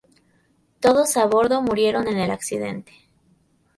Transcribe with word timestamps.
Todos 0.79 1.15
a 1.15 1.25
bordo 1.27 1.61
murieron 1.61 2.07
en 2.07 2.17
el 2.17 2.31
accidente. 2.31 2.91